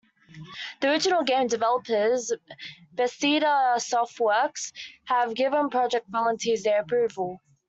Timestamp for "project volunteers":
5.69-6.63